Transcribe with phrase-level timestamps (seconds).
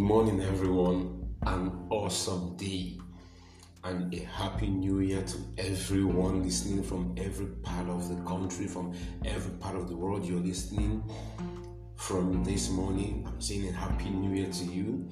[0.00, 1.28] Good morning, everyone.
[1.42, 2.98] An awesome day
[3.84, 8.94] and a happy new year to everyone listening from every part of the country, from
[9.26, 10.24] every part of the world.
[10.24, 11.04] You're listening
[11.96, 13.26] from this morning.
[13.28, 15.06] I'm saying a happy new year to you.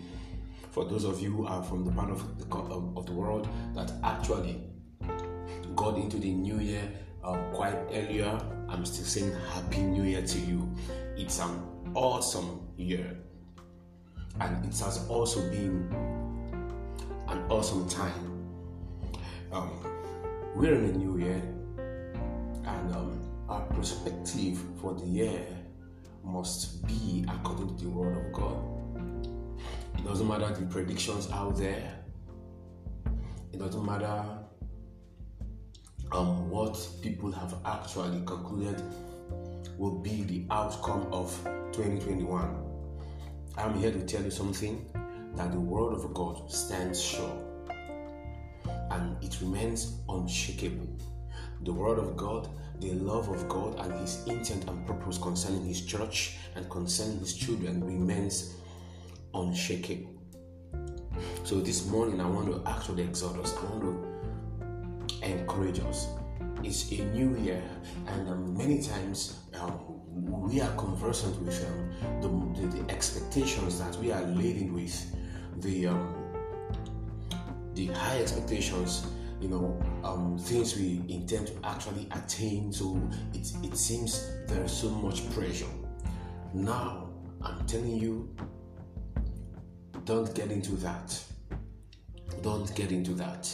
[0.71, 3.93] For those of you who are from the part of the, of the world that
[4.03, 4.59] actually
[5.77, 6.91] got into the new year
[7.23, 10.67] uh, quite earlier, I'm still saying happy new year to you.
[11.15, 11.63] It's an
[11.95, 13.19] awesome year
[14.41, 15.89] and it has also been
[17.29, 18.47] an awesome time.
[19.53, 19.71] Um,
[20.55, 21.43] we're in a new year,
[22.67, 25.41] and um, our perspective for the year
[26.25, 28.57] must be according to the Word of God.
[29.97, 31.93] It doesn't matter the predictions out there.
[33.53, 34.25] It doesn't matter
[36.13, 38.83] um, what people have actually concluded
[39.77, 41.31] will be the outcome of
[41.73, 42.68] 2021
[43.59, 44.87] I'm here to tell you something
[45.35, 47.45] that the word of God stands sure
[48.93, 50.89] and it remains unshakable.
[51.65, 52.49] The word of God,
[52.79, 57.35] the love of God, and his intent and purpose concerning his church and concerning his
[57.35, 58.55] children remains
[59.35, 60.13] unshakable.
[61.43, 63.83] So this morning, I want to actually exhort us, I want
[65.09, 66.07] to encourage us.
[66.65, 67.63] It's a new year,
[68.07, 69.79] and um, many times um,
[70.11, 75.15] we are conversant with um, the, the, the, expectations that we are laden with,
[75.63, 76.15] the um,
[77.75, 79.07] the high expectations,
[79.41, 82.73] you know, um, things we intend to actually attain.
[82.73, 83.01] So
[83.33, 85.67] it, it seems there is so much pressure.
[86.53, 88.35] Now, I'm telling you,
[90.05, 91.23] don't get into that.
[92.43, 93.49] Don't get into that.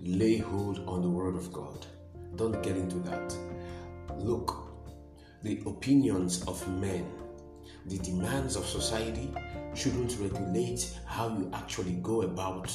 [0.00, 1.86] Lay hold on the Word of God.
[2.36, 3.36] Don't get into that.
[4.16, 4.56] Look,
[5.42, 7.06] the opinions of men,
[7.86, 9.30] the demands of society
[9.74, 12.70] shouldn't regulate how you actually go about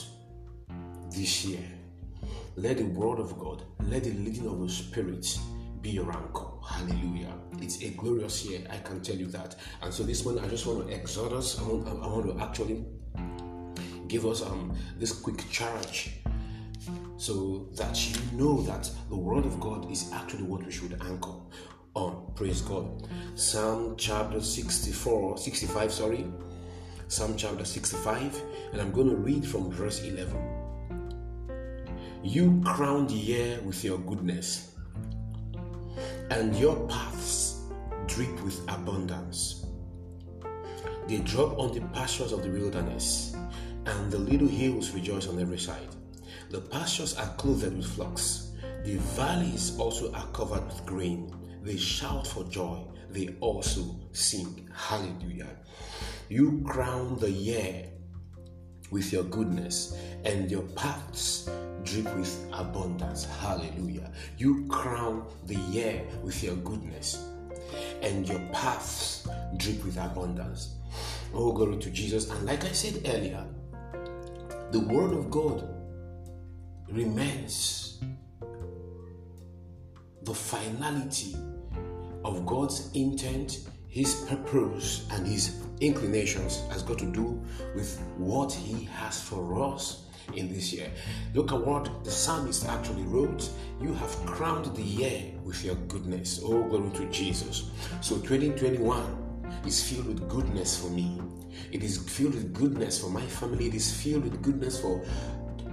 [1.11, 1.63] this year.
[2.55, 5.37] Let the word of God, let the leading of the Spirit
[5.81, 6.47] be your anchor.
[6.67, 7.33] Hallelujah.
[7.61, 9.55] It's a glorious year, I can tell you that.
[9.81, 11.59] And so this morning, I just want to exhort us.
[11.59, 12.85] I want, I want to actually
[14.07, 16.11] give us um, this quick charge
[17.19, 21.33] so that you know that the word of God is actually what we should anchor
[21.93, 22.31] on.
[22.33, 23.09] Praise God.
[23.35, 26.25] Psalm chapter 64, 65, sorry.
[27.09, 28.41] Psalm chapter 65,
[28.71, 30.33] and I'm going to read from verse 11.
[32.23, 34.75] You crown the year with your goodness,
[36.29, 37.63] and your paths
[38.07, 39.65] drip with abundance.
[41.09, 43.35] They drop on the pastures of the wilderness,
[43.85, 45.95] and the little hills rejoice on every side.
[46.49, 48.51] The pastures are clothed with flocks,
[48.83, 54.69] the valleys also are covered with grain they shout for joy, they also sing.
[54.73, 55.49] Hallelujah.
[56.29, 57.85] You crown the year
[58.91, 61.49] with your goodness, and your paths
[61.83, 63.25] drip with abundance.
[63.25, 64.11] Hallelujah.
[64.37, 67.27] You crown the year with your goodness,
[68.01, 69.27] and your paths
[69.57, 70.75] drip with abundance.
[71.33, 72.29] Oh, glory to Jesus.
[72.31, 73.45] And like I said earlier,
[74.71, 75.67] the Word of God
[76.91, 78.01] remains
[80.23, 81.35] the finality
[82.25, 87.41] of God's intent, His purpose, and His inclinations has got to do
[87.75, 90.05] with what He has for us
[90.35, 90.91] in this year.
[91.33, 93.49] Look at what the psalmist actually wrote.
[93.81, 96.41] You have crowned the year with your goodness.
[96.43, 97.71] Oh, glory to Jesus.
[98.01, 101.19] So 2021 is filled with goodness for me.
[101.71, 103.67] It is filled with goodness for my family.
[103.67, 105.03] It is filled with goodness for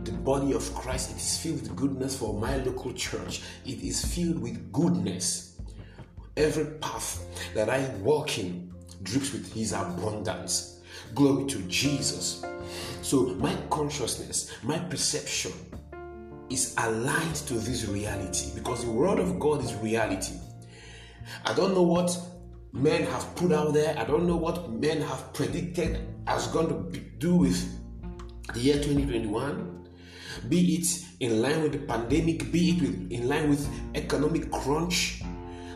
[0.06, 1.10] the body of Christ.
[1.10, 3.42] It is filled with goodness for my local church.
[3.64, 5.46] It is filled with goodness
[6.36, 7.24] Every path
[7.54, 8.70] that I walk in
[9.02, 10.80] drips with His abundance.
[11.14, 12.44] Glory to Jesus.
[13.00, 15.52] So, my consciousness, my perception
[16.50, 20.34] is aligned to this reality because the Word of God is reality.
[21.46, 22.14] I don't know what
[22.72, 27.00] men have put out there, I don't know what men have predicted as going to
[27.18, 27.66] do with
[28.52, 29.85] the year 2021
[30.48, 35.22] be it in line with the pandemic, be it with, in line with economic crunch,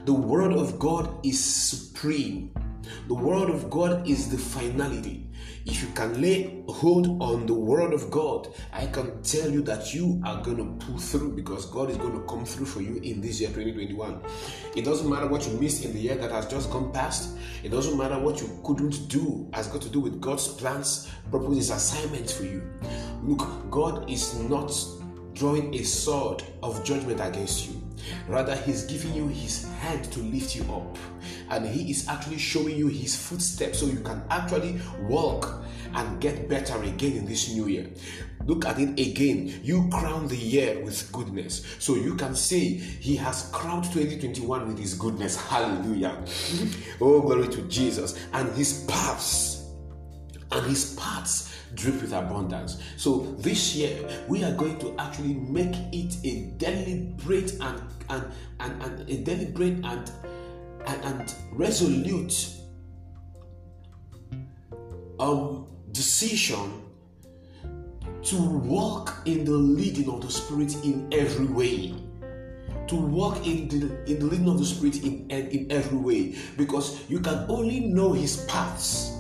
[0.04, 2.52] the Word of God is supreme.
[3.06, 5.30] The Word of God is the finality.
[5.66, 9.92] If you can lay hold on the Word of God, I can tell you that
[9.92, 12.96] you are going to pull through because God is going to come through for you
[12.96, 14.22] in this year 2021.
[14.74, 17.68] It doesn't matter what you missed in the year that has just gone past, it
[17.68, 21.70] doesn't matter what you couldn't do, it has got to do with God's plans, purposes,
[21.70, 22.62] assignments for you.
[23.22, 24.72] Look, God is not
[25.34, 27.81] drawing a sword of judgment against you.
[28.28, 30.96] Rather, He's giving you His hand to lift you up.
[31.50, 35.62] And He is actually showing you His footsteps so you can actually walk
[35.94, 37.90] and get better again in this new year.
[38.46, 39.61] Look at it again.
[39.62, 41.64] You crown the year with goodness.
[41.78, 45.37] So you can say He has crowned 2021 with His goodness.
[45.37, 46.16] Hallelujah.
[47.00, 48.19] oh, glory to Jesus.
[48.32, 49.50] And His paths,
[50.60, 52.82] and His paths drip with abundance.
[52.96, 53.98] So this year
[54.28, 58.24] we are going to actually make it a deliberate and and
[58.60, 60.12] and, and a deliberate and,
[60.86, 62.56] and and resolute
[65.18, 66.82] um decision
[68.22, 71.94] to walk in the leading of the spirit in every way
[72.86, 77.08] to walk in the in the leading of the spirit in, in every way because
[77.08, 79.19] you can only know his paths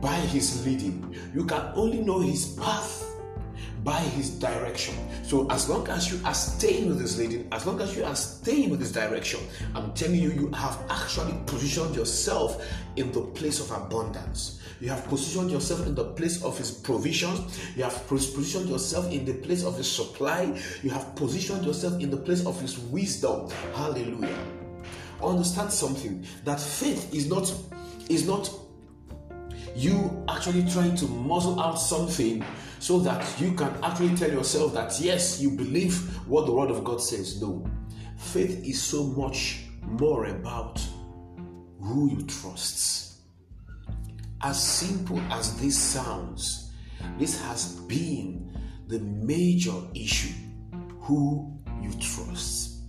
[0.00, 1.14] by his leading.
[1.34, 3.04] You can only know his path
[3.86, 4.94] by his direction.
[5.22, 8.16] So as long as you are staying with his leading, as long as you are
[8.16, 9.40] staying with his direction,
[9.76, 12.66] I'm telling you, you have actually positioned yourself
[12.96, 14.60] in the place of abundance.
[14.80, 17.60] You have positioned yourself in the place of his provisions.
[17.76, 20.60] You have positioned yourself in the place of his supply.
[20.82, 23.48] You have positioned yourself in the place of his wisdom.
[23.74, 24.36] Hallelujah.
[25.22, 27.54] Understand something that faith is not
[28.10, 28.50] is not
[29.76, 32.44] you actually trying to muzzle out something
[32.78, 36.82] so that you can actually tell yourself that yes, you believe what the Word of
[36.82, 37.40] God says.
[37.40, 37.68] No.
[38.16, 40.80] Faith is so much more about
[41.80, 43.18] who you trust.
[44.42, 46.72] As simple as this sounds,
[47.18, 48.58] this has been
[48.88, 50.34] the major issue
[51.00, 52.80] who you trust.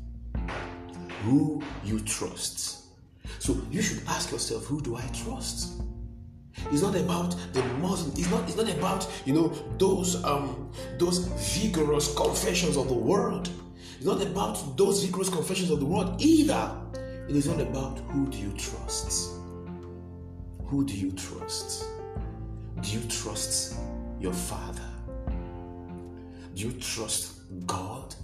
[1.24, 2.86] Who you trust.
[3.40, 5.82] So you should ask yourself, who do I trust?
[6.72, 8.12] It's not about the Muslim.
[8.18, 8.44] It's not.
[8.48, 9.48] It's not about you know
[9.78, 11.20] those um those
[11.60, 13.50] vigorous confessions of the world.
[13.98, 16.72] It's not about those vigorous confessions of the world either.
[17.30, 19.32] It is all about who do you trust.
[20.66, 21.86] Who do you trust?
[22.82, 23.76] Do you trust
[24.20, 24.90] your Father?
[26.54, 27.34] Do you trust
[27.66, 28.16] God?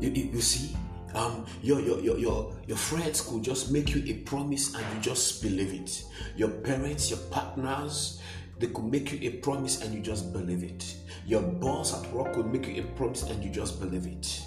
[0.00, 0.74] You, you, you see,
[1.14, 5.00] um, your, your, your, your, your friends could just make you a promise and you
[5.00, 6.04] just believe it.
[6.36, 8.20] Your parents, your partners,
[8.58, 10.96] they could make you a promise and you just believe it.
[11.26, 14.42] Your boss at work could make you a promise and you just believe it.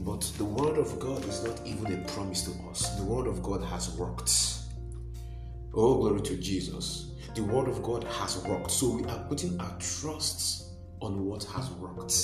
[0.00, 2.90] But the word of God is not even a promise to us.
[2.90, 4.30] The word of God has worked.
[5.74, 7.12] Oh, glory to Jesus.
[7.34, 8.70] The word of God has worked.
[8.70, 10.70] So we are putting our trust
[11.00, 12.14] on what has worked.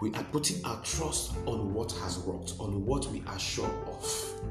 [0.00, 4.42] We are putting our trust on what has worked, on what we are sure of.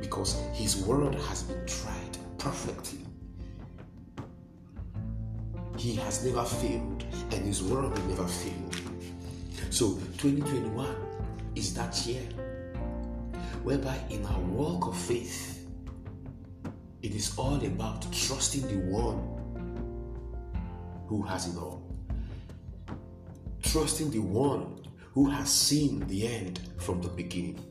[0.00, 3.00] Because His word has been tried perfectly.
[5.76, 8.70] He has never failed, and His word will never fail.
[9.70, 10.94] So, 2021
[11.56, 12.22] is that year
[13.64, 15.68] whereby in our walk of faith,
[17.02, 19.18] it is all about trusting the one
[21.08, 21.89] who has it all
[23.70, 24.80] trusting the one
[25.12, 27.64] who has seen the end from the beginning,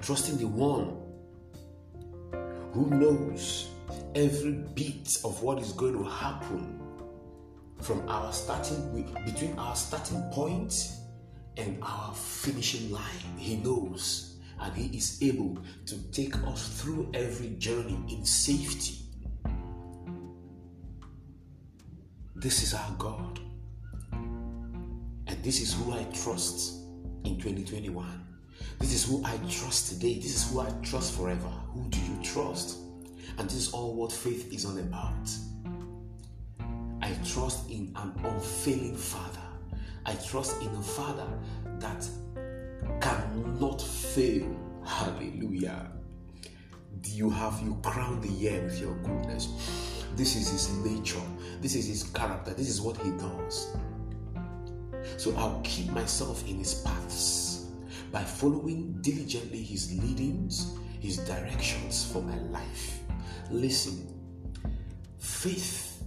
[0.00, 0.96] trusting the one
[2.72, 3.68] who knows
[4.14, 6.80] every bit of what is going to happen
[7.82, 10.88] from our starting between our starting point
[11.58, 13.36] and our finishing line.
[13.36, 18.94] He knows and he is able to take us through every journey in safety.
[22.34, 23.35] This is our God.
[25.46, 26.74] This is who I trust
[27.22, 28.04] in 2021.
[28.80, 30.16] This is who I trust today.
[30.16, 31.46] This is who I trust forever.
[31.72, 32.78] Who do you trust?
[33.38, 35.30] And this is all what faith is all about.
[37.00, 39.46] I trust in an unfailing Father.
[40.04, 41.28] I trust in a Father
[41.78, 42.08] that
[43.00, 44.52] cannot fail.
[44.84, 45.92] Hallelujah.
[47.04, 49.46] You have you crown the year with your goodness.
[50.16, 51.22] This is his nature.
[51.60, 52.52] This is his character.
[52.52, 53.76] This is what he does.
[55.16, 57.66] So I'll keep myself in his paths
[58.12, 63.00] by following diligently his leadings, his directions for my life.
[63.50, 64.06] Listen,
[65.18, 66.02] faith,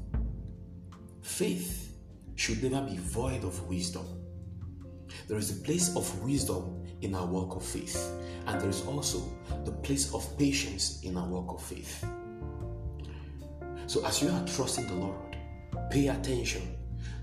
[1.22, 1.96] faith
[2.36, 4.06] should never be void of wisdom.
[5.28, 8.12] There is a place of wisdom in our walk of faith,
[8.48, 9.22] and there is also
[9.66, 12.06] the place of patience in our walk of faith.
[13.88, 15.38] So, as you are trusting the Lord,
[15.90, 16.62] pay attention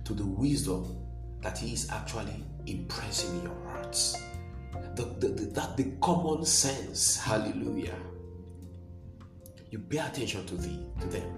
[0.05, 1.06] to the wisdom
[1.47, 4.21] that He is actually impressing your hearts.
[4.97, 7.95] The, the, the, that the common sense, hallelujah.
[9.71, 11.31] You pay attention to, the, to them.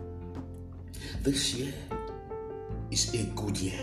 [1.20, 1.74] This year,
[2.90, 3.78] is a good year.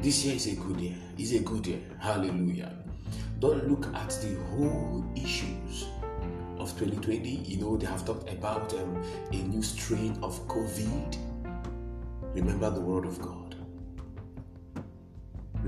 [0.00, 0.94] This year is a good year.
[1.18, 1.80] It's a good year.
[1.98, 2.72] Hallelujah.
[3.40, 5.86] Don't look at the whole issues
[6.58, 7.28] of 2020.
[7.28, 9.02] You know, they have talked about um,
[9.32, 11.18] a new strain of COVID.
[12.36, 13.51] Remember the word of God.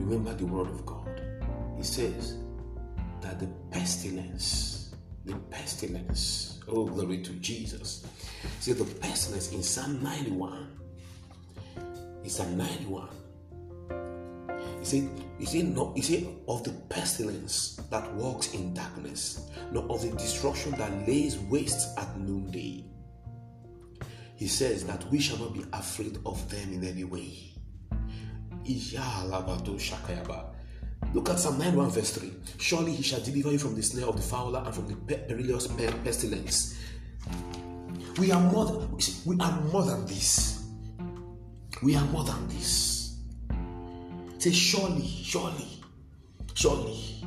[0.05, 1.23] Remember the word of God.
[1.79, 2.37] He says
[3.23, 4.95] that the pestilence,
[5.25, 8.05] the pestilence, oh, glory to Jesus.
[8.61, 10.69] See, the pestilence in Psalm 91,
[12.23, 13.09] in Psalm 91,
[14.81, 19.85] he said, he said, no, he said, of the pestilence that walks in darkness, nor
[19.85, 22.85] of the destruction that lays waste at noonday.
[24.37, 27.54] He says that we shall not be afraid of them in any way.
[31.13, 32.33] Look at Psalm 91, verse 3.
[32.59, 35.67] Surely he shall deliver you from the snare of the fowler and from the perilous
[35.67, 36.79] pestilence.
[38.19, 40.65] We are more than, we are more than this.
[41.83, 43.19] We are more than this.
[44.39, 45.83] Say, surely, surely,
[46.55, 47.25] surely,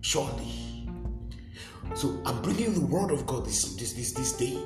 [0.00, 0.88] surely.
[1.94, 4.58] So I'm bringing the word of God this this this, this day.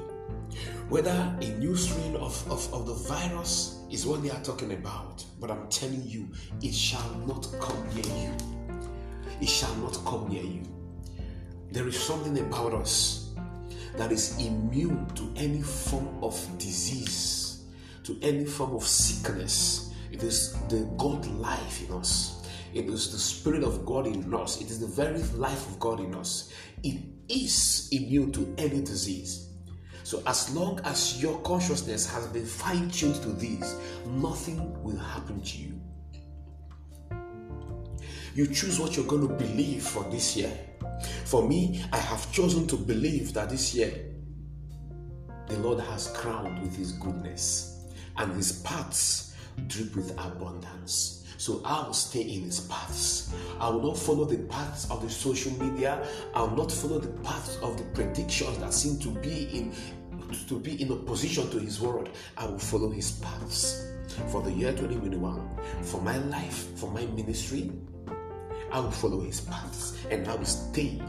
[0.88, 5.24] Whether a new strain of, of, of the virus is what they are talking about,
[5.40, 6.28] but I'm telling you,
[6.62, 8.34] it shall not come near you.
[9.40, 10.62] It shall not come near you.
[11.70, 13.34] There is something about us
[13.96, 17.64] that is immune to any form of disease,
[18.04, 19.92] to any form of sickness.
[20.12, 22.46] It is the God life in us.
[22.74, 24.60] It is the Spirit of God in us.
[24.60, 26.52] It is the very life of God in us.
[26.82, 29.47] It is immune to any disease.
[30.08, 35.42] So, as long as your consciousness has been fine tuned to this, nothing will happen
[35.42, 35.78] to you.
[38.34, 40.50] You choose what you're going to believe for this year.
[41.26, 44.14] For me, I have chosen to believe that this year
[45.46, 47.84] the Lord has crowned with His goodness
[48.16, 49.36] and His paths
[49.66, 51.17] drip with abundance.
[51.38, 53.32] So I will stay in his paths.
[53.60, 56.04] I will not follow the paths of the social media.
[56.34, 59.72] I will not follow the paths of the predictions that seem to be in
[60.48, 62.10] to be in opposition to his word.
[62.36, 63.86] I will follow his paths.
[64.32, 65.48] For the year 2021,
[65.82, 67.70] for my life, for my ministry,
[68.70, 71.00] I will follow his paths and I will stay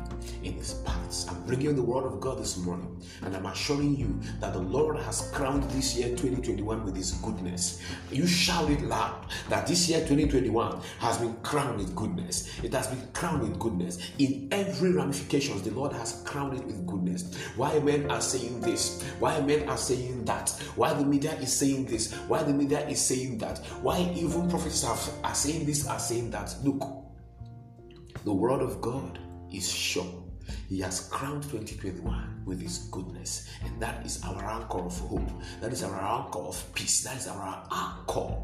[0.44, 1.28] in his paths.
[1.30, 4.98] I'm bringing the word of God this morning and I'm assuring you that the Lord
[4.98, 7.82] has crowned this year 2021 with his goodness.
[8.12, 12.50] You shout it loud that this year 2021 has been crowned with goodness.
[12.64, 14.00] It has been crowned with goodness.
[14.20, 17.36] In every ramifications, the Lord has crowned it with goodness.
[17.56, 19.04] Why men are saying this?
[19.20, 20.50] Why men are saying that?
[20.76, 22.14] Why the media is saying this?
[22.28, 23.60] Why the media is saying that?
[23.82, 26.56] Why even prophets are saying this, are saying that?
[26.64, 26.99] Look,
[28.24, 29.20] the word of God
[29.52, 30.06] is sure.
[30.68, 35.30] He has crowned 2021 with His goodness, and that is our anchor of hope.
[35.62, 37.04] That is our anchor of peace.
[37.04, 38.36] That is our anchor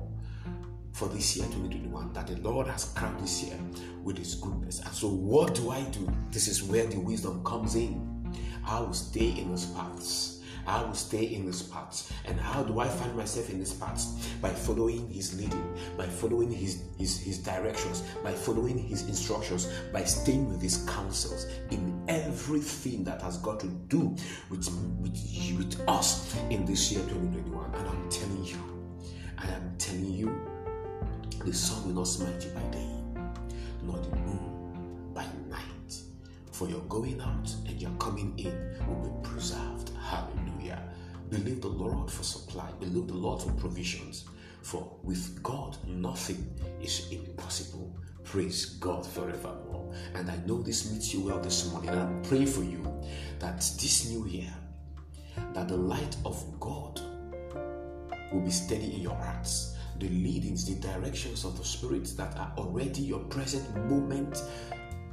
[0.92, 3.58] for this year 2021 that the Lord has crowned this year
[4.04, 4.80] with His goodness.
[4.80, 6.08] And so, what do I do?
[6.32, 8.34] This is where the wisdom comes in.
[8.66, 10.35] I will stay in His paths.
[10.68, 12.12] I will stay in this path.
[12.26, 14.06] And how do I find myself in this path?
[14.42, 20.04] By following His leading, by following His, His, His directions, by following His instructions, by
[20.04, 24.16] staying with His counsels in everything that has got to do
[24.50, 24.68] with,
[25.00, 25.18] with,
[25.58, 27.76] with us in this year 2021.
[27.76, 28.58] And I'm telling you,
[29.38, 30.36] I am telling you,
[31.44, 32.90] the sun will not smite you by day,
[33.84, 34.55] nor the moon.
[36.56, 39.92] For your going out and your coming in will be preserved.
[40.02, 40.82] Hallelujah.
[41.30, 44.24] Believe the Lord for supply, believe the Lord for provisions.
[44.62, 46.50] For with God, nothing
[46.82, 47.94] is impossible.
[48.24, 49.94] Praise God forevermore.
[50.14, 51.90] And I know this meets you well this morning.
[51.90, 52.82] And I'm praying for you
[53.40, 54.54] that this new year,
[55.54, 57.02] that the light of God
[58.32, 59.76] will be steady in your hearts.
[60.00, 64.42] The leadings, the directions of the spirits that are already your present moment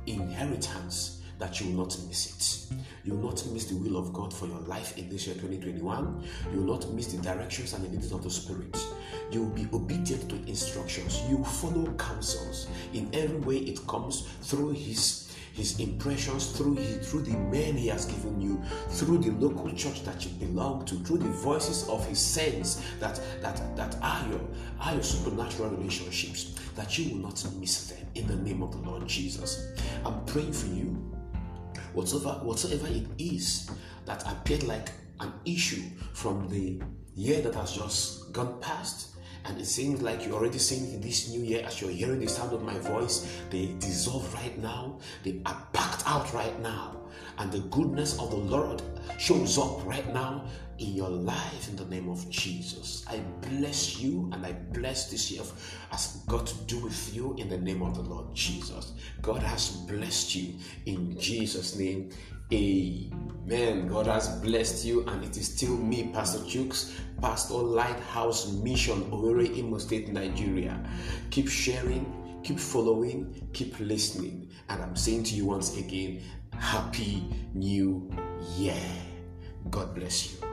[0.06, 2.76] inheritance that you will not miss it.
[3.04, 6.22] You will not miss the will of God for your life in this year 2021.
[6.52, 8.78] You will not miss the directions and the leadings of the Spirit.
[9.32, 11.20] You will be obedient to instructions.
[11.28, 17.10] You will follow counsels in every way it comes through His his impressions through his,
[17.10, 20.94] through the men he has given you, through the local church that you belong to,
[21.00, 24.40] through the voices of his saints that that that are your
[24.80, 28.90] are your supernatural relationships, that you will not miss them in the name of the
[28.90, 29.72] Lord Jesus.
[30.06, 31.12] I'm praying for you
[31.94, 33.70] whatsoever, whatsoever it is
[34.06, 35.82] that appeared like an issue
[36.12, 36.80] from the
[37.14, 39.11] year that has just gone past,
[39.44, 42.28] And it seems like you're already seeing in this new year as you're hearing the
[42.28, 46.96] sound of my voice, they dissolve right now, they are packed out right now.
[47.38, 48.82] And the goodness of the Lord
[49.18, 50.46] shows up right now
[50.78, 53.04] in your life in the name of Jesus.
[53.08, 53.18] I
[53.48, 55.42] bless you and I bless this year
[55.92, 58.92] as God to do with you in the name of the Lord Jesus.
[59.20, 60.54] God has blessed you
[60.86, 62.10] in Jesus' name.
[62.52, 63.88] Amen.
[63.88, 69.56] God has blessed you, and it is still me, Pastor Chuks, Pastor Lighthouse Mission, Owerri,
[69.56, 70.78] Imo State, Nigeria.
[71.30, 72.04] Keep sharing,
[72.44, 74.50] keep following, keep listening.
[74.68, 76.20] And I'm saying to you once again,
[76.58, 78.10] Happy New
[78.58, 78.76] Year.
[79.70, 80.51] God bless you.